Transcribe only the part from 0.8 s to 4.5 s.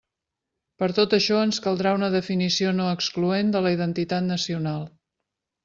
Per tot això ens caldrà una definició no excloent de la identitat